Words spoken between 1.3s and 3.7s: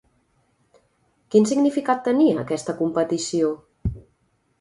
Quin significat tenia aquesta competició?